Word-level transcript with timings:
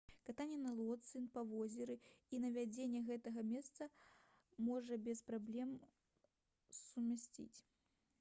катанне 0.27 0.55
на 0.59 0.71
лодцы 0.77 1.17
па 1.33 1.41
возеру 1.49 1.97
і 2.37 2.39
наведванне 2.45 3.01
гэтага 3.09 3.43
месца 3.49 3.87
можна 4.69 4.97
без 5.09 5.21
праблем 5.29 5.77
сумясціць 6.79 7.59